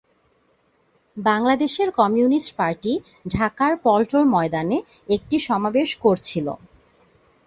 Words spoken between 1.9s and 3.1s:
communist party